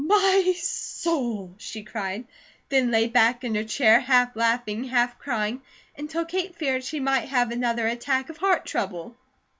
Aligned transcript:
"My 0.03 0.55
soul!" 0.59 1.53
she 1.59 1.83
cried, 1.83 2.25
then 2.69 2.89
lay 2.89 3.05
back 3.07 3.43
in 3.43 3.53
her 3.53 3.63
chair 3.63 3.99
half 3.99 4.35
laughing, 4.35 4.85
half 4.85 5.19
crying, 5.19 5.61
until 5.95 6.25
Kate 6.25 6.55
feared 6.55 6.83
she 6.83 6.99
might 6.99 7.29
have 7.29 7.51
another 7.51 7.85
attack 7.87 8.31
of 8.31 8.37
heart 8.37 8.65
trouble. 8.65 9.15